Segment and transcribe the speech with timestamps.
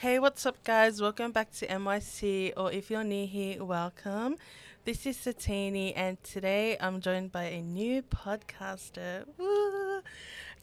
[0.00, 0.98] Hey, what's up, guys?
[0.98, 4.36] Welcome back to MYC, or if you're new here, welcome.
[4.86, 9.26] This is Satini, and today I'm joined by a new podcaster.
[9.36, 10.00] Woo!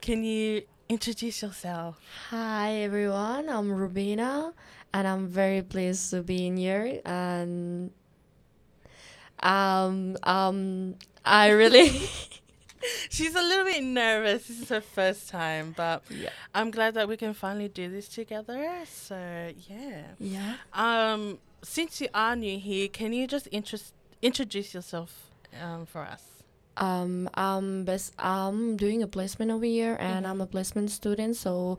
[0.01, 2.01] Can you introduce yourself?
[2.31, 4.53] Hi everyone, I'm Rubina
[4.91, 7.91] and I'm very pleased to be in here and
[9.43, 11.91] um um I really
[13.09, 14.47] She's a little bit nervous.
[14.47, 16.29] This is her first time, but yeah.
[16.53, 18.69] I'm glad that we can finally do this together.
[18.85, 20.03] So, yeah.
[20.19, 20.55] yeah.
[20.73, 26.36] Um, since you are new here, can you just interest, introduce yourself um, for us?
[26.77, 30.29] Um I'm best I'm doing a placement over here and Mhm.
[30.29, 31.77] I'm a placement student so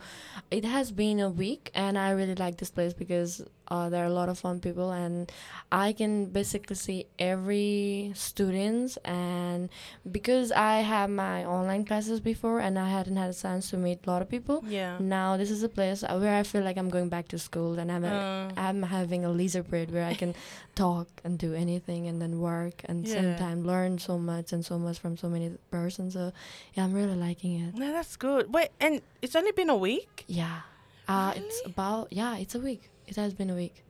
[0.51, 4.07] it has been a week and I really like this place because uh, there are
[4.07, 5.31] a lot of fun people and
[5.71, 9.69] I can basically see every students and
[10.11, 13.99] because I have my online classes before and I hadn't had a chance to meet
[14.07, 14.97] a lot of people Yeah.
[14.99, 17.93] Now this is a place where I feel like I'm going back to school and
[17.93, 20.33] I'm Uh, I'm having a leisure period where I can
[20.75, 23.37] talk and do anything and then work and same Yeah.
[23.45, 26.15] time learn so much and so much from so many persons.
[26.15, 26.33] So
[26.75, 27.75] yeah, I'm really liking it.
[27.75, 28.55] no, that's good.
[28.55, 30.25] Wait, and it's only been a week?
[30.29, 30.61] Yeah.
[31.09, 32.89] Uh, it's about yeah, it's a week.
[33.07, 33.83] It has been a week.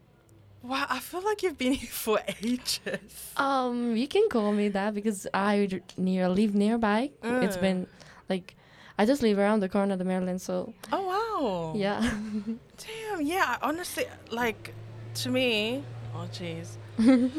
[0.63, 3.33] Wow, I feel like you've been here for ages.
[3.37, 7.11] Um, you can call me that because I near live nearby.
[7.23, 7.87] It's been
[8.29, 8.57] like
[8.99, 10.41] I just live around the corner of the Maryland.
[10.41, 11.75] So Oh wow.
[11.77, 12.01] yeah.
[12.77, 13.23] Damn.
[13.23, 13.57] Yeah.
[13.63, 14.75] Honestly, like
[15.15, 15.85] to me.
[16.15, 16.77] Oh jeez.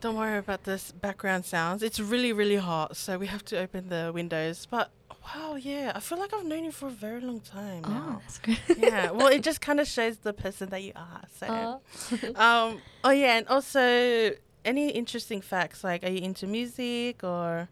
[0.00, 1.82] Don't worry about this background sounds.
[1.82, 4.66] It's really, really hot, so we have to open the windows.
[4.70, 4.90] But
[5.24, 8.20] wow, yeah, I feel like I've known you for a very long time oh, now.
[8.22, 8.58] that's great.
[8.76, 9.10] yeah.
[9.10, 11.22] Well, it just kind of shows the person that you are.
[11.38, 11.46] So.
[11.46, 12.82] Uh, um.
[13.02, 14.32] Oh yeah, and also
[14.64, 15.84] any interesting facts?
[15.84, 17.68] Like, are you into music or?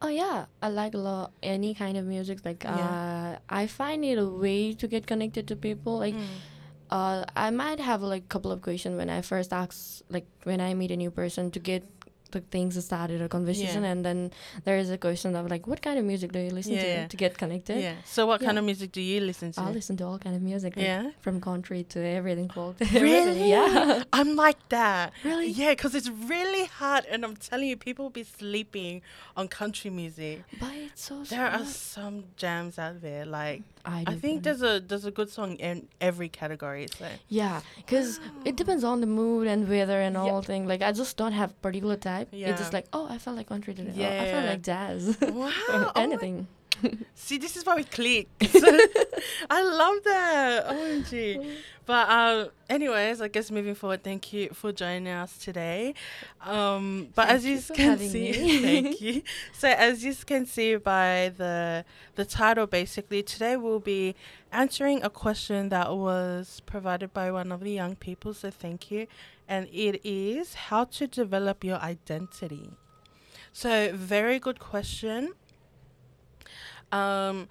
[0.00, 2.44] Oh yeah, I like a lot any kind of music.
[2.44, 2.74] Like Yeah.
[2.74, 5.98] uh, I find it a way to get connected to people.
[5.98, 6.26] Like Mm.
[6.92, 10.60] Uh, I might have like a couple of questions when I first ask, like when
[10.60, 11.88] I meet a new person to get
[12.32, 13.92] the things that started a conversation, Yeah.
[13.92, 14.30] and then
[14.64, 17.02] there is a question of like, what kind of music do you listen Yeah.
[17.02, 17.78] to to get connected?
[17.80, 17.94] Yeah.
[18.04, 19.60] So, what kind of music do you listen to?
[19.60, 20.76] I listen to all kind of music.
[20.76, 21.10] like, yeah.
[21.20, 22.76] From country to everything called.
[23.08, 23.48] Really?
[23.50, 24.02] Yeah.
[24.18, 25.12] I'm like that.
[25.24, 25.48] Really?
[25.62, 29.02] Yeah, because it's really hard, and I'm telling you, people be sleeping
[29.36, 30.42] on country music.
[30.60, 31.14] But it's so.
[31.24, 33.24] There are some jams out there.
[33.26, 36.86] Like I, I think there's a there's a good song in every category.
[36.98, 40.22] So Yeah, because it depends on the mood and weather and Yeah.
[40.22, 40.62] all thing.
[40.72, 42.21] Like I just don't have particular type.
[42.30, 42.56] It's Yeah.
[42.56, 43.92] just like oh, I felt like country today.
[43.96, 45.16] Oh, I felt like jazz.
[45.22, 46.46] wow, oh Anything.
[47.14, 48.28] see, this is why we click.
[49.50, 50.66] I love that.
[50.68, 51.56] OMG.
[51.84, 55.94] But um, anyways, I guess moving forward, thank you for joining us today.
[56.44, 59.22] Um, but Thank as you you can see, thank you.
[59.52, 61.84] So as you can see by the
[62.14, 64.14] the title, basically today we'll be
[64.52, 68.32] answering a question that was provided by one of the young people.
[68.32, 69.08] So thank you,
[69.48, 72.70] and it is how to develop your identity.
[73.52, 75.34] So very good question.
[76.90, 77.48] Um,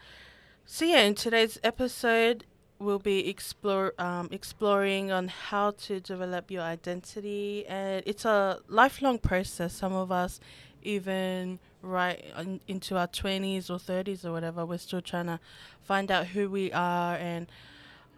[0.66, 2.46] so yeah, in today's episode,
[2.80, 9.20] we'll be explore um, exploring on how to develop your identity, and it's a lifelong
[9.20, 9.74] process.
[9.74, 10.40] Some of us,
[10.82, 15.40] even right in, into our twenties or thirties or whatever, we're still trying to
[15.82, 17.52] find out who we are and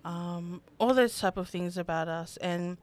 [0.06, 2.78] um, all those type of things about us and.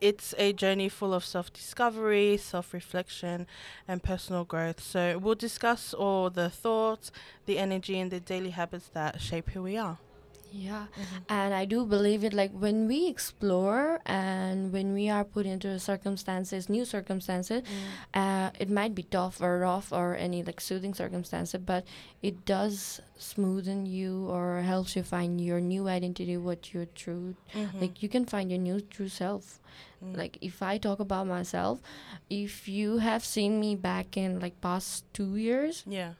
[0.00, 3.46] It's a journey full of self discovery, self reflection,
[3.88, 4.80] and personal growth.
[4.80, 7.10] So, we'll discuss all the thoughts,
[7.46, 9.98] the energy, and the daily habits that shape who we are.
[10.56, 10.86] Yeah,
[11.28, 12.32] and I do believe it.
[12.32, 17.62] Like when we explore and when we are put into circumstances, new circumstances,
[18.14, 21.84] uh, it might be tough or rough or any like soothing circumstances, but
[22.22, 27.80] it does smoothen you or helps you find your new identity, what your true Mhm.
[27.80, 29.58] like you can find your new true self
[30.02, 30.16] Mm.
[30.16, 31.80] like if i talk about myself
[32.28, 36.12] if you have seen me back in like past two years yeah,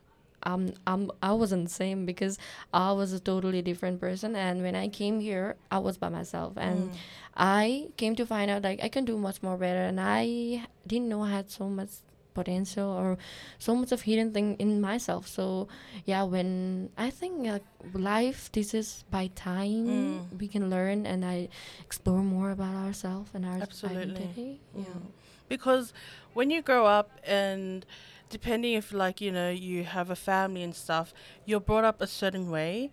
[0.45, 2.39] um i'm i wasn't the same because
[2.73, 6.53] i was a totally different person and when i came here i was by myself
[6.57, 6.97] and Mm.
[7.37, 11.09] i came to find out like i can do much more better and i didn't
[11.09, 11.91] know i had so much
[12.35, 13.17] potential or
[13.61, 15.69] so much of hidden thing in myself so
[16.05, 17.61] yeah when i think uh,
[17.93, 20.41] life this is by time Mm.
[20.41, 21.49] we can learn and i
[21.81, 24.01] explore more about ourselves and our Absolutely.
[24.03, 25.13] identity yeah Mm.
[25.49, 25.93] because
[26.33, 27.87] when you grow up and
[28.35, 31.07] depending if like you know you have a family and stuff
[31.47, 32.91] you're brought up a certain way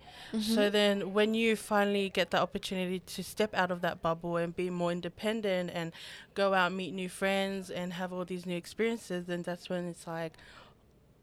[0.52, 0.72] so Mhm.
[0.78, 4.68] then when you finally get the opportunity to step out of that bubble and be
[4.70, 5.92] more independent and
[6.40, 10.06] go out meet new friends and have all these new experiences then that's when it's
[10.06, 10.32] like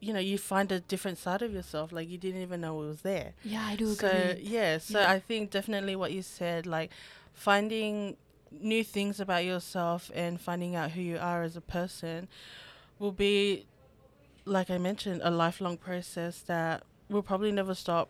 [0.06, 2.86] you know you find a different side of yourself like you didn't even know it
[2.94, 5.10] was there yeah i do so agree yeah so Yeah.
[5.16, 6.90] i think definitely what you said like
[7.32, 8.16] finding
[8.50, 12.28] new things about yourself and finding out who you are as a person
[12.98, 13.64] will be,
[14.50, 18.08] like I mentioned, a lifelong process that will probably never stop.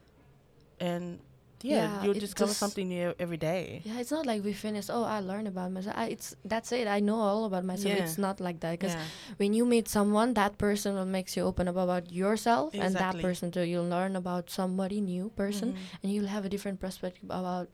[0.80, 1.20] And
[1.62, 3.82] yeah, Yeah, you'll discover something new every day.
[3.84, 4.88] Yeah, it's not like we finish.
[4.88, 5.94] Oh, I learned about myself.
[6.02, 6.88] I, it's that's it.
[6.88, 7.92] I know all about myself.
[7.94, 8.02] Yeah.
[8.04, 9.04] It's not like that because Yeah.
[9.36, 13.20] when you meet someone, that person will makes you open up about yourself, and that
[13.20, 13.64] person too.
[13.72, 16.00] You'll learn about somebody new person, Mhm.
[16.02, 17.68] and you'll have a different perspective about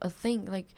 [0.00, 0.46] a thing.
[0.46, 0.68] Like,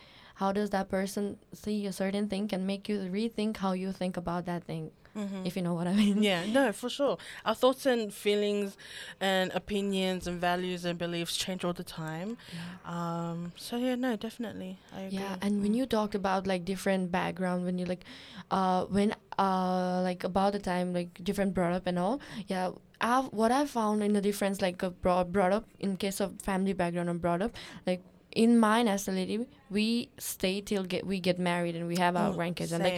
[0.41, 4.17] how does that person see a certain thing can make you rethink how you think
[4.17, 4.93] about that thing.
[5.17, 5.47] Mhm.
[5.47, 6.23] If you know what I mean.
[6.23, 7.17] Yeah, no, for sure.
[7.45, 8.77] Our thoughts and feelings
[9.21, 12.37] and opinions and values and beliefs change all the time.
[12.53, 12.95] Yeah.
[12.97, 14.79] Um, so yeah, no, definitely.
[14.95, 15.19] I agree.
[15.19, 15.77] Yeah, and when Mm.
[15.77, 18.05] you talked about like different background, when you like,
[18.51, 22.71] uh, when uh, like about the time like different brought up and all, yeah.
[22.99, 26.41] I've, what I found in the difference like uh, brought brought up in case of
[26.41, 27.53] family background and brought up
[27.87, 28.01] like
[28.33, 32.37] in my nationality we stay till get we get married and we have our Oh,
[32.39, 32.95] grandkids and like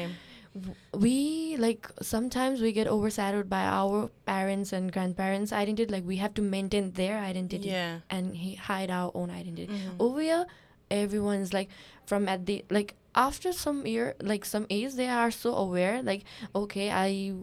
[0.94, 6.34] we like sometimes we get overshadowed by our parents and grandparents identity like we have
[6.34, 8.00] to maintain their identity Yeah.
[8.10, 9.96] and hide our own identity Mhm.
[10.00, 10.46] over here
[10.90, 11.68] everyone's like
[12.06, 16.24] from at the like after some year like some age they are so aware like
[16.54, 17.34] okay i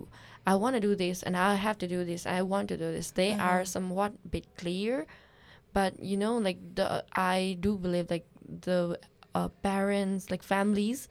[0.48, 2.92] i want to do this and i have to do this i want to do
[2.92, 3.68] this they are Mhm.
[3.68, 5.06] somewhat bit clear
[5.74, 8.26] but you know like the i do believe like
[8.68, 8.98] the
[9.36, 11.08] uh, parents like families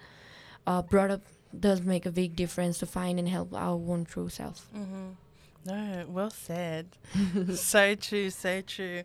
[0.66, 1.22] uh, brought up
[1.60, 5.10] does make a big difference to find and help our own true self Mm-hmm.
[5.66, 6.88] No, well said.
[7.54, 9.02] so true, so true.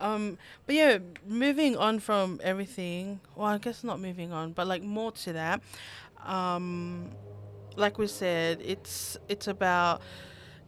[0.00, 3.20] Um, but yeah, moving on from everything.
[3.36, 5.60] Well, I guess not moving on, but like more to that.
[6.24, 7.10] Um,
[7.76, 10.00] like we said, it's it's about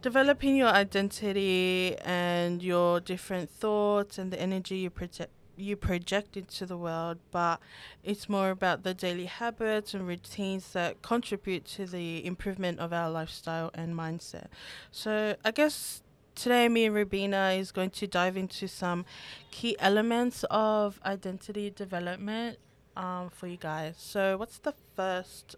[0.01, 6.65] developing your identity and your different thoughts and the energy you project you project into
[6.65, 7.59] the world, but
[8.03, 13.09] it's more about the daily habits and routines that contribute to the improvement of our
[13.09, 14.47] lifestyle and mindset.
[14.91, 16.01] So I guess
[16.35, 19.05] today me and Rubina is going to dive into some
[19.51, 22.57] key elements of identity development
[22.95, 23.95] um, for you guys.
[23.97, 25.55] So what's the first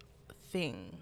[0.50, 0.98] thing?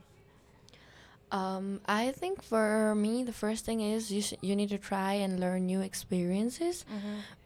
[1.33, 5.15] Um, I think for me, the first thing is you sh- you need to try
[5.15, 6.85] and learn new experiences.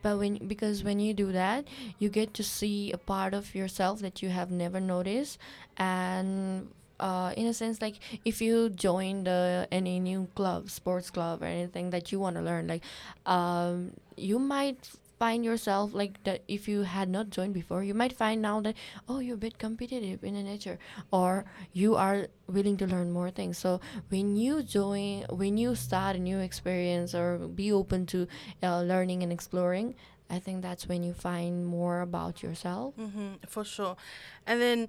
[0.03, 1.65] But when because when you do that,
[2.03, 5.39] you get to see a part of yourself that you have never noticed,
[5.79, 6.69] and
[6.99, 11.47] uh, in a sense, like if you join the any new club, sports club, or
[11.47, 12.83] anything that you want to learn, like
[13.27, 18.13] um, you might find yourself like that if you had not joined before you might
[18.13, 18.75] find now that
[19.09, 20.79] oh you're a bit competitive in nature
[21.11, 23.81] or you are willing to learn more things so
[24.11, 28.27] when you join when you start a new experience or be open to
[28.63, 29.95] uh, learning and exploring
[30.29, 33.97] i think that's when you find more about yourself Mm-hmm, for sure.
[34.47, 34.89] And then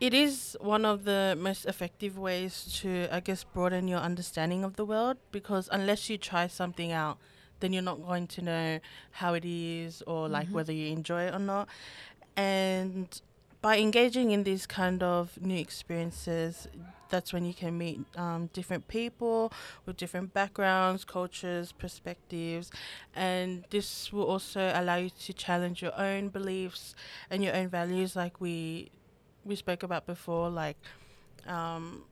[0.00, 4.76] it is one of the most effective ways to, I guess, broaden your understanding of
[4.76, 7.18] the world because unless you try something out,
[7.60, 8.80] then you're not going to know
[9.12, 10.52] how it is or like Mhm.
[10.54, 11.68] whether you enjoy it or not.
[12.36, 13.20] And
[13.60, 16.68] by engaging in these kind of new experiences,
[17.10, 19.52] that's when you can meet um, different people
[19.84, 22.70] with different backgrounds, cultures, perspectives,
[23.14, 26.94] and this will also allow you to challenge your own beliefs
[27.30, 28.90] and your own values, like we
[29.44, 30.76] we spoke about before, like
[31.46, 32.04] um,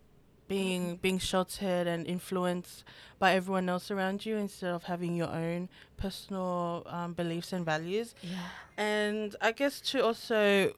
[0.48, 2.84] being being sheltered and influenced
[3.18, 8.14] by everyone else around you instead of having your own personal um, beliefs and values.
[8.22, 8.38] Yeah.
[8.76, 10.72] And I guess to also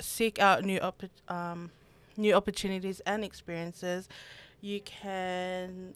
[0.00, 1.70] seek out new oppo- um,
[2.16, 4.08] new opportunities and experiences,
[4.60, 5.94] you can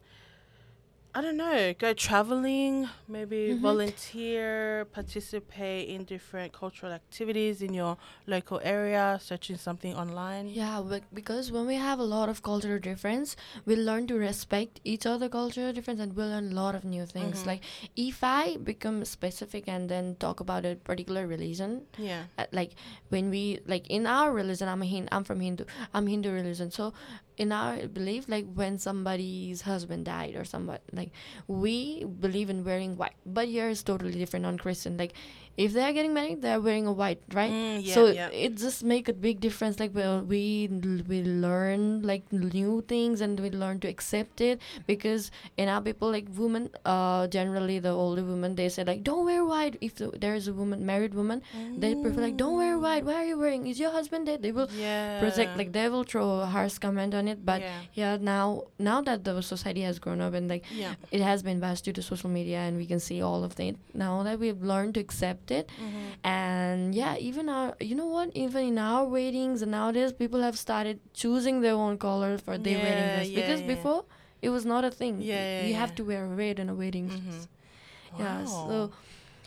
[1.14, 3.60] I don't know, go traveling, maybe Mhm.
[3.60, 10.48] volunteer, participate in different cultural activities in your local area, searching something online.
[10.48, 14.80] Yeah, but because when we have a lot of cultural difference, we learn to respect
[14.84, 17.42] each other cultural difference and we learn a lot of new things.
[17.42, 17.46] Mhm.
[17.46, 17.62] Like
[17.94, 22.22] if I become specific and then talk about a particular religion, Yeah.
[22.38, 22.72] uh, like
[23.10, 26.70] when we like in our religion, I'm a Hin- I'm from Hindu, I'm Hindu religion.
[26.70, 26.94] So
[27.36, 31.10] in our belief, like when somebody's husband died or somebody, like
[31.46, 34.96] we believe in wearing white, but here is totally different on Christian.
[34.96, 35.14] Like
[35.56, 37.50] if they are getting married, they are wearing a white, right?
[37.50, 38.28] Mm, yeah, so yeah.
[38.28, 40.68] it just make a big difference like well we
[41.08, 46.10] we learn like new things and we learn to accept it because in our people
[46.10, 50.10] like women uh generally the older women they say like don't wear white if the,
[50.18, 51.42] there is a woman married woman
[51.78, 54.52] they prefer like don't wear white why are you wearing is your husband dead they
[54.52, 55.20] will yeah.
[55.20, 57.44] project like they will throw a harsh comment on it.
[57.44, 61.20] But yeah, yeah, now now that the society has grown up and like yeah, it
[61.20, 64.22] has been vast due to social media and we can see all of it now
[64.22, 66.12] that we've learned to accept it Mhm.
[66.24, 70.58] and yeah even our you know what even in our weddings and nowadays people have
[70.58, 73.66] started choosing their own color for their wedding dress yeah, because yeah.
[73.74, 74.04] before
[74.40, 77.08] it was not a thing Yeah, yeah, you have to wear red in a wedding
[77.08, 77.48] dress.
[78.18, 78.46] yeah Wow.
[78.46, 78.90] so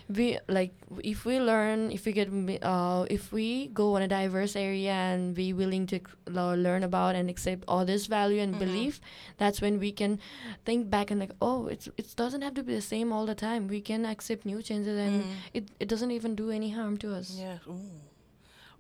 [0.08, 0.72] we like
[1.04, 2.30] if we learn if we get
[2.62, 7.28] uh if we go in a diverse area and be willing to learn about and
[7.30, 8.60] accept others value and Mhm.
[8.60, 9.02] belief
[9.38, 10.20] that's when we can
[10.64, 13.34] think back and like oh it's it doesn't have to be the same all the
[13.36, 15.34] time we can accept new changes and Mm.
[15.54, 17.58] it, it doesn't even do any harm to us Yeah.
[17.68, 17.82] Ooh.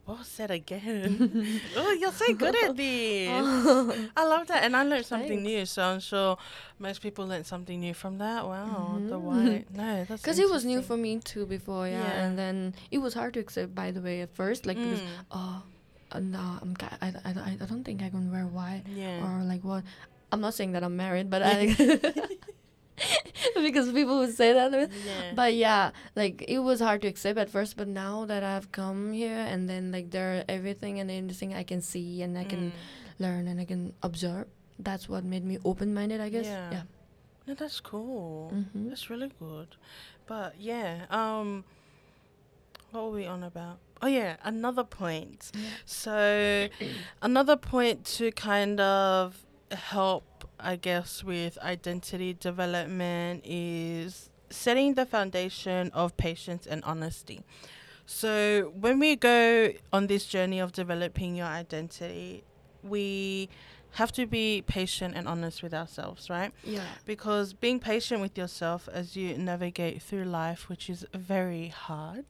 [0.07, 1.61] Well said again.
[1.75, 3.29] oh, you're so good at this.
[4.15, 5.43] I love that, and I learned something Thanks.
[5.43, 5.65] new.
[5.65, 6.37] So I'm sure
[6.77, 8.45] most people learned something new from that.
[8.45, 9.21] Wow, the Mhm.
[9.21, 9.65] white.
[9.75, 12.01] No, that's because it was new for me too before yeah.
[12.05, 12.23] Yeah.
[12.25, 15.07] and then it was hard to accept by the way at first like because Mm.
[15.31, 15.63] oh
[16.11, 19.25] uh, no I'm I, I, I, I don't think I can wear white Yeah.
[19.25, 19.83] or like what
[20.31, 21.73] I'm not saying that I'm married but I
[23.55, 25.33] because people would say that yeah.
[25.35, 29.11] but yeah like it was hard to accept at first but now that I've come
[29.13, 32.71] here and then like there are everything and anything I can see and I can
[32.71, 32.71] Mm.
[33.19, 34.47] learn and I can observe
[34.79, 36.71] that's what made me open-minded I guess Yeah.
[36.71, 36.81] yeah,
[37.47, 38.51] No, that's cool.
[38.53, 38.89] Mhm.
[38.89, 39.75] That's really good.
[40.25, 41.63] But yeah, um,
[42.91, 43.77] what were we on about?
[44.01, 45.51] Oh yeah, another point.
[45.53, 45.61] Yeah.
[45.85, 46.67] So,
[47.21, 55.91] another point to kind of help, I guess, with identity development is setting the foundation
[55.93, 57.43] of patience and honesty.
[58.05, 62.43] So, when we go on this journey of developing your identity,
[62.83, 63.49] we
[63.93, 66.51] have to be patient and honest with ourselves, right?
[66.63, 72.25] yeah Because being patient with yourself as you navigate through life, which is very hard,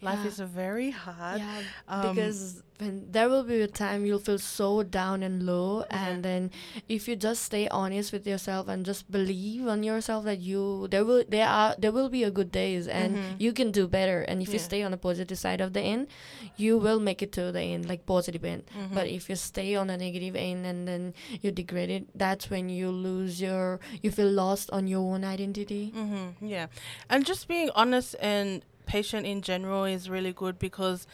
[0.00, 0.28] life Yeah.
[0.28, 1.40] is very hard.
[1.40, 5.80] Yeah, Um, because when there will be a time you'll feel so down and low,
[5.90, 6.06] Yeah.
[6.06, 6.50] and then
[6.88, 11.04] if you just stay honest with yourself and just believe on yourself that you there
[11.04, 13.40] will there are there will be a good days and Mhm.
[13.40, 16.06] you can do better, and if you stay on the positive side of the end,
[16.56, 18.62] you will make it to the end like positive end.
[18.70, 18.94] Mhm.
[18.94, 22.68] But if you stay on the negative end and then you degrade it, that's when
[22.70, 25.92] you lose your you feel lost on your own identity.
[25.96, 26.66] Mm-hmm, yeah.
[27.10, 28.62] And just being honest and
[28.96, 31.06] patient in general is really good because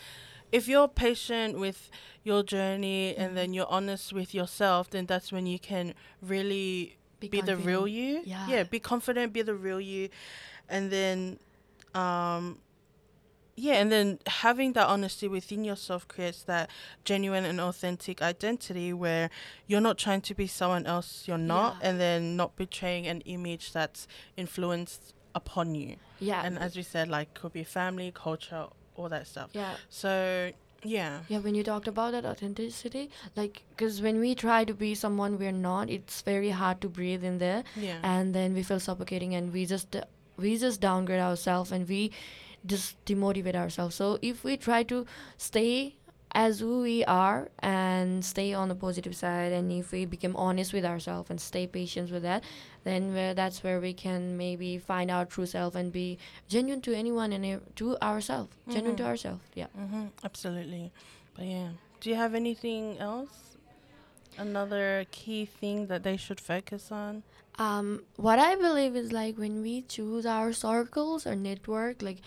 [0.52, 1.90] if you're patient with
[2.23, 7.40] your journey and then you're honest with yourself, then that's when you can really be,
[7.40, 8.23] the real you.
[8.25, 8.62] Yeah.
[8.62, 10.09] be confident, be the real you.
[10.69, 11.38] And then,
[11.95, 12.59] um,
[13.57, 16.71] yeah, and then having that honesty within yourself creates that
[17.04, 19.31] genuine and authentic identity where
[19.66, 21.88] you're not trying to be someone else you're not, Yeah.
[21.88, 25.97] and then not betraying an image that's influenced upon you.
[26.21, 29.50] Yeah, And as we said, like could be family, culture, all that stuff.
[29.53, 29.75] yeah.
[29.88, 30.53] So
[30.87, 34.95] yeah, Yeah, when you talked about that authenticity, like, because when we try to be
[34.95, 38.79] someone we're not, it's very hard to breathe in there, yeah, and then we feel
[38.79, 39.97] suffocating, and we just
[40.37, 42.11] we just downgrade ourselves, and we
[42.67, 43.95] just demotivate ourselves.
[43.95, 45.07] So if we try to
[45.38, 45.97] stay
[46.35, 50.73] as who we are and stay on the positive side, and if we become honest
[50.73, 52.43] with ourselves and stay patient with that,
[52.83, 56.93] then where that's where we can maybe find our true self and be genuine to
[56.95, 59.07] anyone and to ourselves, genuine to Mhm.
[59.07, 59.43] ourselves.
[59.55, 59.69] Yeah.
[59.79, 60.91] mm-hmm, absolutely.
[61.37, 61.69] But yeah,
[62.00, 63.57] do you have anything else?
[64.37, 67.23] Another key thing that they should focus on?
[67.57, 72.19] um what i believe is like when we choose our circles or network like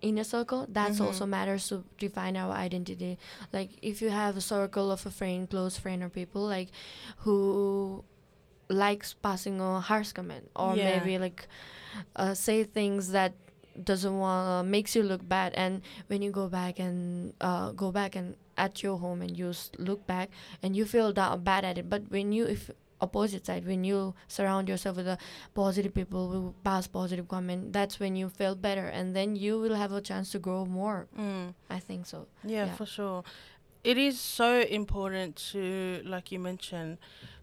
[0.00, 1.06] inner circle that's Mhm.
[1.06, 3.18] also matters to define our identity
[3.52, 6.68] like if you have a circle of a friend close friend or people like
[7.18, 8.04] who
[8.68, 10.98] likes passing a harsh comment or Yeah.
[10.98, 11.46] maybe like
[12.16, 13.32] uh, say things that
[13.82, 17.90] doesn't want uh, makes you look bad and when you go back and uh, go
[17.92, 20.30] back and at your home and you s- look back
[20.62, 22.70] and you feel da- bad at it but when you if
[23.00, 25.18] opposite side when you surround yourself with the
[25.54, 29.74] positive people who pass positive comment that's when you feel better and then you will
[29.74, 31.54] have a chance to grow more Mm.
[31.70, 32.74] i think so Yeah, Yeah.
[32.74, 33.24] for sure.
[33.82, 36.96] It is so important to, like you mentioned,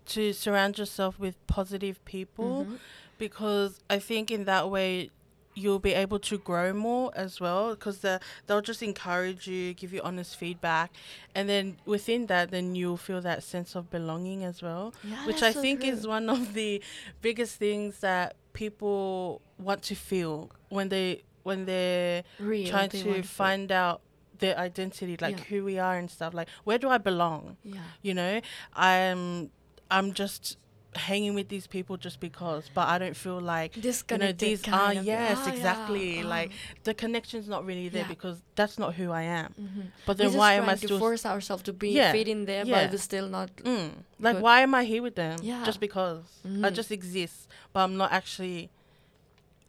[0.08, 2.80] to surround yourself with positive people Mhm.
[3.20, 5.12] because I think in that way
[5.54, 9.92] you'll be able to grow more as well because the, they'll just encourage you, give
[9.94, 10.92] you honest feedback,
[11.36, 15.44] and then within that, then you'll feel that sense of belonging as well, Yeah, which
[15.44, 15.90] I so think true.
[15.90, 16.82] is one of the
[17.22, 23.24] biggest things that people want to feel when they when they're Real, trying they to
[23.24, 24.02] find out
[24.40, 25.44] their identity, like Yeah.
[25.50, 26.34] who we are and stuff.
[26.34, 27.58] Like, where do I belong?
[27.64, 28.42] yeah You know,
[28.74, 29.52] I'm
[29.90, 30.58] I'm just
[30.96, 33.84] hanging with these people just because, but I don't feel like you
[34.18, 35.04] know these are of.
[35.06, 35.54] yes yeah.
[35.54, 36.28] exactly Ah.
[36.28, 36.52] like
[36.84, 38.08] the connection's not really there Yeah.
[38.10, 39.54] because that's not who I am.
[39.60, 39.86] Mhm.
[40.06, 42.84] But then why am I still force ourselves to be Yeah, fit in there, yeah.
[42.84, 43.56] but we're still not.
[43.58, 43.92] Mm.
[44.20, 44.44] Like, Good.
[44.44, 45.40] why am I here with them?
[45.42, 45.64] Yeah.
[45.64, 46.74] Just because I Mhm.
[46.74, 48.70] just exist, but I'm not actually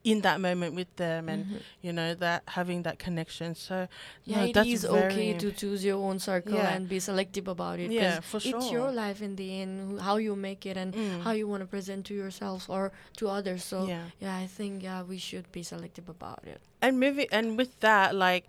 [0.05, 1.61] in that moment with them, and Mhm.
[1.81, 3.55] you know that having that connection.
[3.55, 3.87] So
[4.25, 6.71] Yeah, no, it that's is okay to choose your own circle Yeah.
[6.75, 8.59] and be selective about it yeah, for sure.
[8.59, 11.23] It's your life in the end, how you make it and Mm.
[11.23, 13.63] how you want to present to yourself or to others.
[13.65, 16.61] So yeah, yeah, I think yeah we should be selective about it.
[16.81, 18.45] and moving and with that, like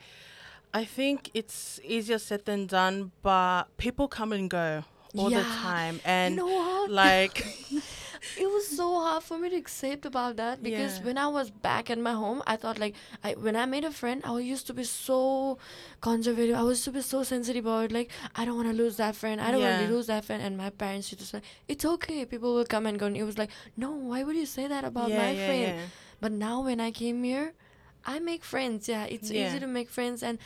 [0.74, 4.84] I think it's easier said than done, but people come and go
[5.16, 7.46] all the time, and you know like
[8.38, 11.06] it was so hard for me to accept about that because Yeah.
[11.06, 13.92] when I was back at my home, I thought like I when I made a
[13.92, 15.58] friend, I used to be so
[16.02, 16.56] conservative.
[16.56, 17.92] I used to be so sensitive about it.
[17.92, 19.40] Like I don't want to lose that friend.
[19.42, 20.42] I don't want to lose that friend.
[20.42, 22.26] And my parents used to say, "It's okay.
[22.26, 24.84] People will come and go." And it was like, "No, why would you say that
[24.84, 25.86] about yeah, my yeah, friend?" yeah.
[26.22, 27.54] But now when I came here,
[28.06, 28.88] I make friends.
[28.88, 29.48] Yeah, it's Yeah.
[29.48, 30.38] easy to make friends, and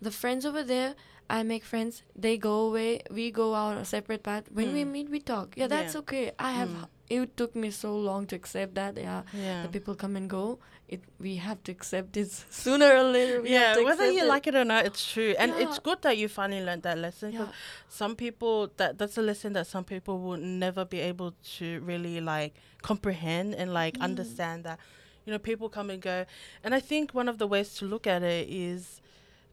[0.00, 0.94] the friends over there.
[1.32, 2.02] I make friends.
[2.16, 3.02] They go away.
[3.08, 4.48] We go out a separate path.
[4.52, 4.90] When we Mm.
[4.94, 5.54] meet, we talk.
[5.56, 6.00] Yeah, that's Yeah.
[6.00, 6.32] okay.
[6.40, 6.88] I have Mm.
[7.10, 9.62] It took me so long to accept that yeah Yeah.
[9.62, 13.76] the people come and go it we have to accept it sooner or later yeah,
[13.84, 14.28] whether you it.
[14.28, 17.32] like it or not, it's true, and it's good that you finally learned that lesson.
[17.32, 17.48] yeah
[17.88, 22.20] some people that that's a lesson that some people will never be able to really
[22.20, 24.04] like comprehend and like Mm.
[24.10, 24.78] understand that
[25.26, 26.24] you know people come and go
[26.64, 29.00] and i think one of the ways to look at it is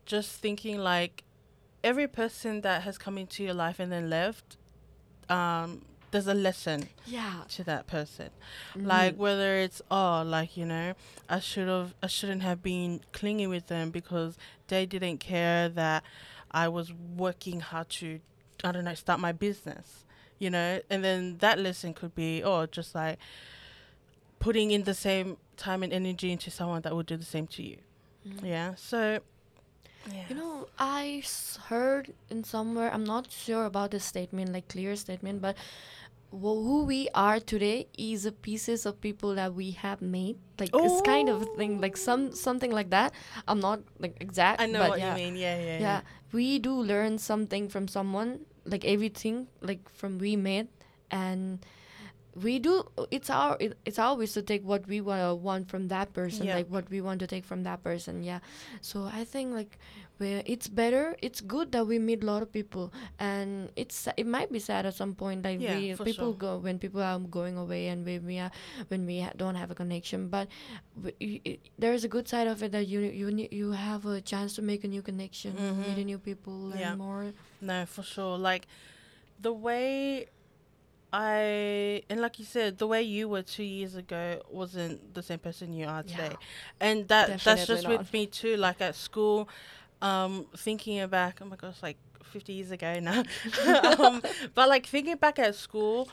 [0.06, 1.24] just thinking like
[1.84, 4.58] every person that has come into your life and then left
[5.30, 7.42] um there's a lesson yeah.
[7.50, 8.30] to that person.
[8.76, 8.86] Mhm.
[8.86, 10.94] like whether it's oh like you know
[11.30, 14.38] i should have i shouldn't have been clinging with them because
[14.68, 16.04] they didn't care that
[16.52, 18.20] i was working hard to
[18.64, 20.06] i don't know start my business
[20.40, 20.80] you know?
[20.90, 23.18] And then that lesson could be oh just like
[24.40, 27.64] putting in the same time and energy into someone that would do the same to
[27.64, 27.78] you.
[28.28, 28.46] Mhm.
[28.46, 28.76] yeah?
[28.76, 29.20] So
[30.12, 30.24] yeah.
[30.30, 34.96] You know i s- heard in somewhere i'm not sure about this statement like clear
[34.96, 35.56] statement but
[36.32, 40.38] wh- who we are today is a pieces of people that we have made.
[40.60, 42.00] Like it's kind of a thing like oh.
[42.00, 43.14] some something like that.
[43.48, 45.16] I'm not like exact i know but what yeah.
[45.16, 45.36] you mean.
[45.36, 46.02] Yeah yeah yeah.
[46.32, 50.68] we do learn something from someone like everything like from we made
[51.12, 51.64] and
[52.44, 56.14] we do it's our it, it's always to take what we wa- want from that
[56.14, 56.56] person Yeah.
[56.58, 58.40] like what we want to take from that person yeah
[58.82, 59.78] so i think like
[60.18, 64.26] where it's better it's good that we meet a lot of people and it's it
[64.28, 66.34] might be sad at some point like Yeah, we people sure.
[66.34, 68.52] go when people are going away and when we are
[68.90, 70.48] when we ha- don't have a connection but
[70.96, 74.06] w- y- y- there is a good side of it that you you you have
[74.06, 75.96] a chance to make a new connection Mhm.
[75.96, 76.96] meet new people Yeah.
[76.96, 78.38] more No, for sure.
[78.38, 78.68] Like
[79.42, 80.28] the way
[81.13, 85.39] I and like you said, the way you were two years ago wasn't the same
[85.39, 86.35] person you are today.
[86.79, 88.00] And that that's just not.
[88.00, 88.57] with me too.
[88.57, 89.48] Like at school,
[90.01, 93.24] um, thinking back, oh my gosh, like fifty years ago now.
[94.00, 94.22] um,
[94.53, 96.09] but like thinking back at school,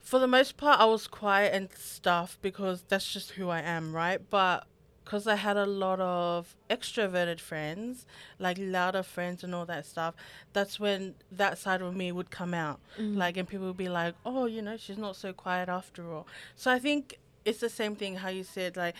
[0.00, 3.94] for the most part, I was quiet and stuff because that's just who I am,
[3.94, 4.20] right?
[4.30, 4.66] But
[5.04, 8.06] because I had a lot of extroverted friends,
[8.38, 10.14] like louder friends and all that stuff,
[10.52, 12.80] that's when that side of me would come out.
[12.98, 13.16] Mm.
[13.16, 16.26] Like, and people would be like, oh, you know, she's not so quiet after all.
[16.56, 18.94] So I think it's the same thing how you said, like,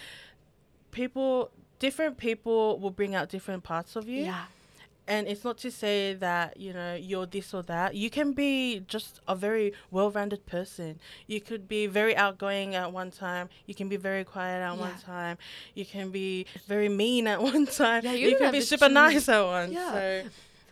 [0.90, 4.44] people, different people will bring out different parts of you yeah
[5.08, 7.94] and it's not to say that you know you're this or that.
[7.94, 11.00] You can be just a very well-rounded person.
[11.26, 13.48] You could be very outgoing at one time.
[13.66, 15.38] You can be very quiet at one time.
[15.74, 18.04] You can be very mean at one time.
[18.04, 18.94] Yeah, you you, can be super choose.
[18.94, 19.92] nice at one Yeah.
[19.92, 20.28] so.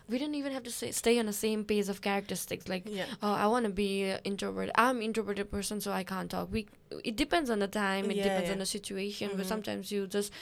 [0.08, 2.66] We don't even have to say, stay on the same pace of characteristics.
[2.68, 3.04] Like yeah.
[3.22, 6.48] oh i want to be uh, introverted i'm introverted person so i can't talk.
[6.50, 6.66] We
[7.04, 8.10] it depends on the time.
[8.10, 8.52] It Yeah, depends yeah.
[8.54, 9.30] on the situation.
[9.36, 9.52] But Mhm.
[9.54, 10.32] sometimes you just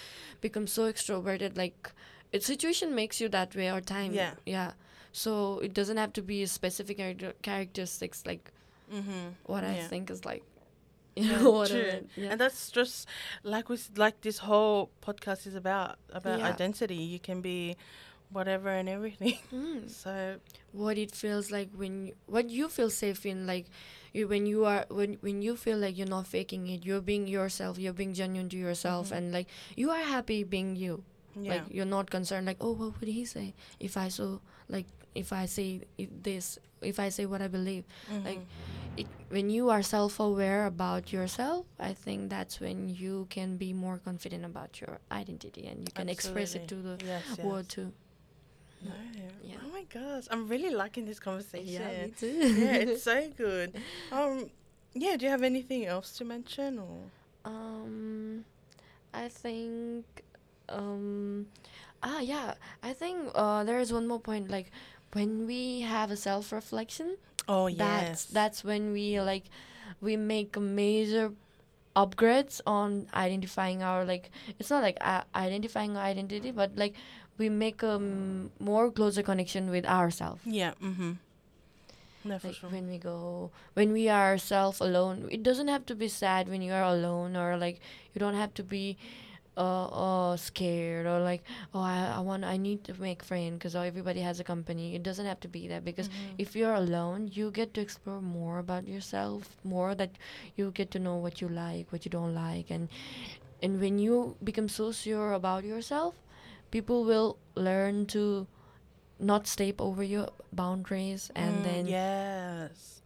[0.41, 1.93] become so extroverted like
[2.33, 4.33] a situation makes you that way or time Yeah.
[4.47, 4.73] yeah
[5.13, 8.51] so it doesn't have to be a specific character- characteristics like
[8.93, 9.29] mm-hmm.
[9.45, 10.43] what i think is like
[11.19, 11.83] you know what I true.
[11.93, 12.09] mean?
[12.17, 12.29] yeah.
[12.33, 13.09] and that's just
[13.43, 16.47] like we like this whole podcast is about about Yeah.
[16.55, 17.77] identity you can be
[18.31, 19.91] whatever and everything Mm.
[19.91, 20.37] so
[20.73, 23.67] what it feels like when you, what you feel safe in like
[24.13, 27.27] you, when you are when when you feel like you're not faking it you're being
[27.27, 29.17] yourself you're being genuine to yourself Mhm.
[29.17, 31.03] and like you are happy being you
[31.45, 34.87] yeah like you're not concerned like oh what would he say if i so like
[35.15, 37.85] if i say if this if i say what i believe
[38.25, 38.45] like Mhm.
[38.97, 43.99] it when you are self-aware about yourself i think that's when you can be more
[43.99, 47.09] confident about your identity and you can express it to the Absolutely.
[47.09, 47.47] yes, yes.
[47.47, 47.93] world too
[48.81, 48.93] No.
[49.43, 49.57] Yeah.
[49.65, 51.83] Oh my gosh, I'm really liking this conversation.
[51.83, 52.31] yeah me too
[52.63, 53.75] yeah, it's so good.
[54.13, 54.51] Um,
[54.95, 56.99] yeah, do you have anything else to mention or?
[57.45, 58.45] Um,
[59.13, 60.05] I think,
[60.69, 61.47] um,
[62.03, 64.51] ah, yeah, I think uh, there is one more point.
[64.51, 64.71] Like
[65.13, 67.17] when we have a self reflection,
[67.49, 68.25] Oh that's yes.
[68.27, 69.45] that's when we like
[70.01, 71.33] we make a major
[71.97, 76.95] upgrades on identifying our like it's not like uh, identifying our identity, but like
[77.39, 77.99] we make a
[78.61, 80.41] more closer connection with ourselves.
[80.45, 80.73] yeah.
[80.83, 81.13] Mm-hmm.
[82.25, 82.69] Like sure.
[82.69, 86.61] when we go when we are self alone it doesn't have to be sad when
[86.61, 87.81] you are alone or like
[88.13, 88.99] you don't have to be
[89.59, 89.87] uh,
[90.33, 91.43] uh scared or like
[91.75, 94.95] oh i, I want i need to make friend because oh, everybody has a company
[94.95, 96.35] it doesn't have to be that because Mhm.
[96.39, 100.11] if you're alone you get to explore more about yourself more that
[100.57, 102.89] you get to know what you like what you don't like and
[103.63, 106.15] and when you become so sure about yourself
[106.71, 108.47] people will learn to
[109.19, 113.01] not step over your boundaries and Mm, then yes.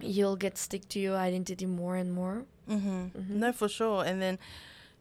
[0.00, 3.04] you'll get stick to your identity more and more Mm-hmm.
[3.18, 3.30] Mhm.
[3.42, 4.04] No, for sure.
[4.04, 4.38] And then,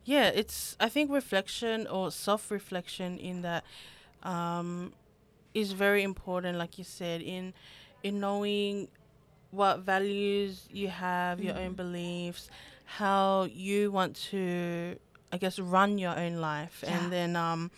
[0.06, 3.64] yeah, it's I think reflection or self-reflection in that
[4.24, 4.94] um,
[5.54, 6.58] is very important.
[6.58, 7.54] Like you said, in
[8.04, 8.88] in knowing
[9.52, 11.78] what values you have, your own Mhm.
[11.78, 12.50] beliefs,
[12.86, 14.98] how you want to,
[15.32, 16.98] I guess, run your own life, Yeah.
[16.98, 17.72] and then um,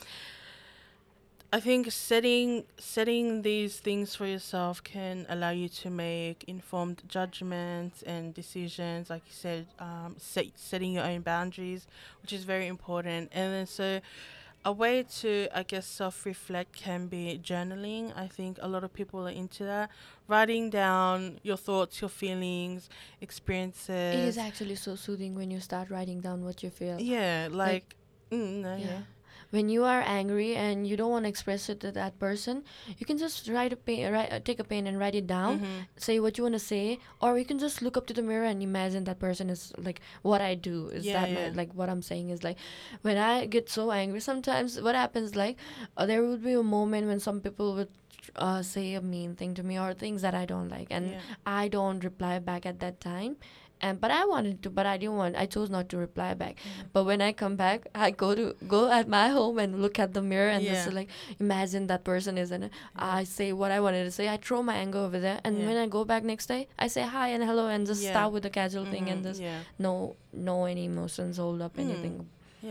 [1.53, 8.01] I think setting setting these things for yourself can allow you to make informed judgments
[8.03, 9.09] and decisions.
[9.09, 11.87] Like you said, um, set, setting your own boundaries,
[12.21, 13.31] which is very important.
[13.33, 14.01] And then so,
[14.65, 18.11] a way to I guess self reflect can be journaling.
[18.17, 19.89] I think a lot of people are into that.
[20.27, 22.89] Writing down your thoughts, your feelings,
[23.21, 23.89] experiences.
[23.89, 27.95] it is actually so soothing when you start writing down what you feel Yeah, like,
[28.31, 28.85] mm, no, yeah.
[28.85, 28.99] yeah.
[29.51, 32.63] When you are angry and you don't want to express it to that person
[32.97, 35.59] you can just write a pen write, uh, take a pen and write it down
[35.59, 35.85] Mhm.
[35.95, 38.45] say what you want to say or you can just look up to the mirror
[38.45, 41.35] and imagine that person is like what i do is Yeah, that yeah.
[41.49, 42.57] my, like what i'm saying is like
[43.01, 45.57] when i get so angry sometimes what happens like
[45.95, 47.89] uh, there would be a moment when some people would
[48.35, 51.21] uh, say a mean thing to me or things that i don't like and Yeah.
[51.45, 53.37] i don't reply back at that time
[53.81, 56.55] and but i wanted to but i didn't want i chose not to reply back
[56.57, 56.85] Mhm.
[56.93, 60.13] but when i come back i go to go at my home and look at
[60.13, 61.09] the mirror and just like
[61.39, 64.63] imagine that person is in it i say what i wanted to say i throw
[64.63, 65.65] my anger over there and Yeah.
[65.67, 68.11] when i go back next day i say hi and hello and just Yeah.
[68.11, 71.75] start with the casual thing and Mhm, just yeah, no no any emotions hold up
[71.75, 71.81] Mm.
[71.85, 72.15] anything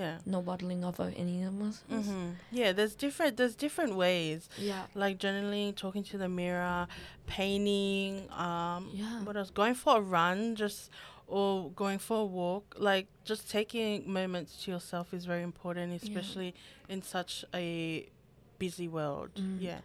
[0.01, 0.17] yeah.
[0.27, 2.31] no bottling up of any emotions hmm
[2.61, 6.87] Yeah, there's different there's different ways yeah like journaling, talking to the mirror,
[7.27, 9.21] painting, um Yeah.
[9.27, 9.51] what else?
[9.51, 10.91] Going for a run just
[11.27, 12.65] or going for a walk.
[12.91, 16.51] Like just taking moments to yourself is very important, especially
[16.89, 17.69] in such a
[18.59, 19.31] busy world.
[19.37, 19.59] Mm.
[19.69, 19.81] Yeah.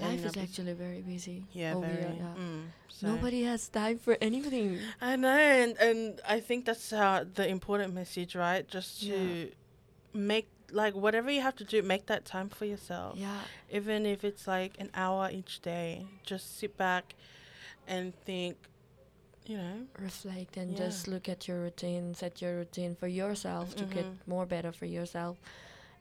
[0.00, 2.16] Life is actually very busy yeah, over very.
[2.16, 2.34] yeah.
[2.36, 7.24] Mm, so- nobody has time for anything I know, and, and I think that's uh,
[7.34, 8.66] the important message, right?
[8.68, 9.46] Just to Yeah.
[10.12, 13.16] make like whatever you have to do, make that time for yourself.
[13.16, 17.14] yeah even if it's like an hour each day just sit back
[17.86, 18.56] and think
[19.46, 20.78] you know reflect and Yeah.
[20.86, 24.16] just look at your routine set your routine for yourself to get Mhm.
[24.26, 25.36] more better for yourself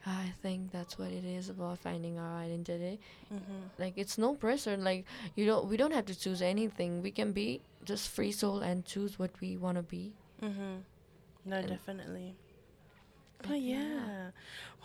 [0.06, 4.78] i think that's what it is about finding our identity hmm like it's no pressure
[4.78, 8.60] like you don't we don't have to choose anything we can be just free soul
[8.60, 10.78] and choose what we want to be hmm
[11.46, 12.36] no And- definitely
[13.42, 13.84] But oh yeah.
[13.84, 14.30] yeah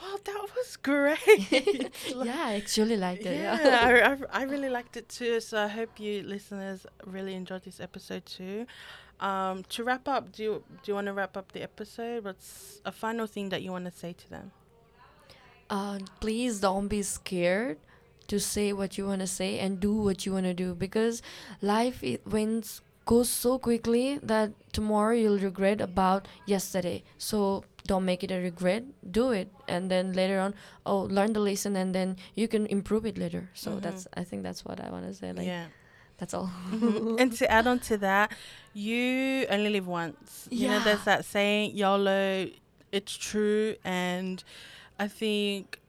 [0.01, 1.19] wow that was great
[2.15, 5.41] Like- yeah i actually liked it yeah, yeah, I, I, I really liked it too.
[5.41, 8.67] So I hope you listeners really enjoyed this episode too.
[9.21, 10.53] Um, to wrap up, do you
[10.83, 12.25] do you want to wrap up the episode?
[12.25, 14.51] What's a final thing that you want to say to them?
[15.71, 17.79] Uh, please don't be scared
[18.29, 21.23] to say what you want to say and do what you want to do because
[21.63, 28.23] life it wins goes so quickly that tomorrow you'll regret about yesterday so don't make
[28.23, 30.55] it a regret do it and then later on
[30.87, 33.81] oh learn the lesson and then you can improve it later so Mhm.
[33.83, 35.67] that's i think that's what i want to say like yeah.
[36.19, 37.19] that's all Mhm.
[37.19, 38.31] and to add on to that,
[38.75, 40.47] you only live once.
[40.51, 40.61] Yeah.
[40.63, 42.47] You know, there's that saying, YOLO,
[42.93, 43.75] it's true.
[43.83, 44.45] And
[45.01, 45.81] I think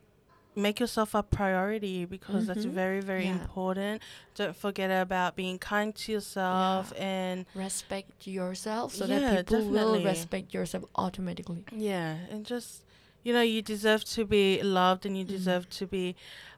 [0.55, 2.71] make yourself a priority because that's Mhm.
[2.81, 3.39] very, very Yeah.
[3.41, 4.01] important.
[4.35, 10.03] Don't forget about being kind to yourself and respect yourself so Yeah, that people will
[10.03, 12.83] respect yourself automatically yeah, and just,
[13.23, 15.35] you know, you deserve to be loved and you Mhm.
[15.37, 16.15] deserve to be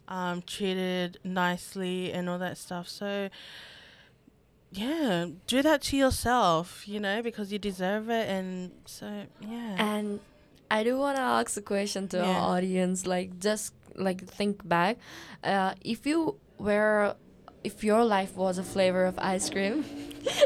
[0.07, 2.87] um, treated nicely and all that stuff.
[2.89, 3.29] So,
[4.71, 8.27] yeah, do that to yourself, you know, because you deserve it.
[8.27, 9.75] And so, yeah.
[9.77, 10.19] And
[10.77, 12.25] I do want to ask a question to Yeah.
[12.29, 13.05] our audience.
[13.15, 14.97] Like, just like think back.
[15.43, 16.19] Uh, if you
[16.57, 17.15] were
[17.63, 19.85] if your life was a flavor of ice cream,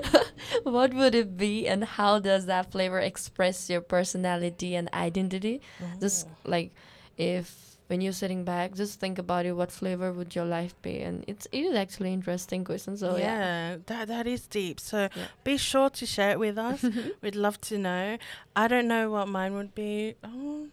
[0.63, 5.61] what would it be, and how does that flavor express your personality and identity?
[5.99, 6.73] Just like
[7.17, 9.53] if when you're sitting back, just think about it.
[9.53, 10.99] What flavor would your life be?
[10.99, 12.97] And it's it is actually interesting question.
[12.97, 13.23] So yeah,
[13.71, 14.79] yeah, that that is deep.
[14.79, 15.27] So Yeah.
[15.43, 16.83] be sure to share it with us.
[17.21, 18.17] We'd love to know.
[18.55, 20.15] I don't know what mine would be.
[20.23, 20.67] Oh,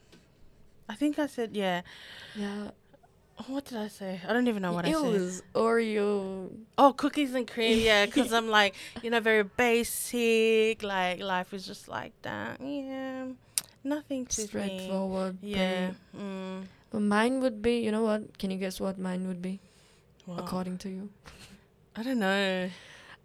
[0.89, 1.83] I think I said yeah.
[2.35, 2.71] yeah.
[3.49, 4.21] What did I say?
[4.29, 5.11] I don't even know what I it said.
[5.13, 6.51] was Oreo.
[6.79, 7.81] Oh, cookies and cream.
[7.81, 10.83] Yeah, because I'm like you know very basic.
[10.83, 12.61] Like life is just like that.
[12.61, 13.27] Yeah,
[13.83, 14.47] nothing to me.
[14.47, 15.39] straightforward.
[15.43, 15.93] Yeah.
[16.17, 16.65] Mm.
[16.95, 17.83] But mine would be.
[17.83, 18.39] You know what?
[18.39, 19.59] Can you guess what mine would be
[20.31, 20.37] Wow.
[20.39, 21.11] according to you?
[21.99, 22.71] I don't know.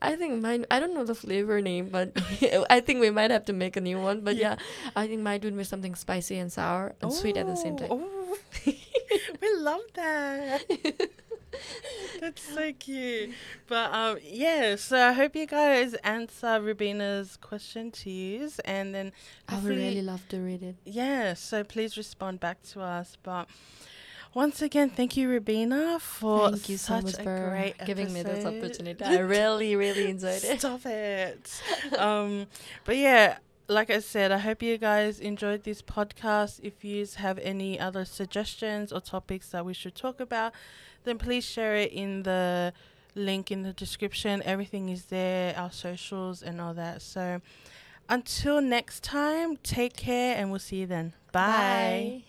[0.02, 0.66] I think mine.
[0.72, 2.18] I don't know the flavor name, but
[2.74, 4.22] I think we might have to make a new one.
[4.26, 4.56] But Yeah.
[4.58, 7.78] yeah, I think mine would be something spicy and sour and sweet at the same
[7.78, 7.90] time.
[7.92, 10.66] Oh, we love that.
[12.20, 13.32] That's so cute.
[13.68, 14.76] But um, yeah.
[14.76, 19.12] So I hope you guys answer Rubina's question to use, and then
[19.48, 20.76] I would really love to read it.
[20.86, 21.34] yeah.
[21.34, 23.18] So please respond back to us.
[23.24, 23.48] But
[24.34, 28.14] once again, thank you, Rubina, for Thank you so such much a for great giving
[28.14, 29.04] me this opportunity.
[29.06, 30.60] I really, really enjoyed it.
[30.60, 31.62] Stop it.
[31.98, 32.46] um,
[32.86, 36.60] but yeah, like I said, I hope you guys enjoyed this podcast.
[36.62, 40.54] If you have any other suggestions or topics that we should talk about,
[41.04, 42.74] then please share it in the
[43.16, 44.42] link in the description.
[44.46, 47.02] Everything is there, our socials and all that.
[47.02, 47.42] So
[48.08, 51.14] until next time, take care and we'll see you then.
[51.32, 51.42] Bye.
[51.42, 52.24] Bye.